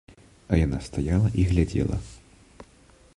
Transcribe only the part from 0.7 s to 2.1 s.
стаяла і глядзела.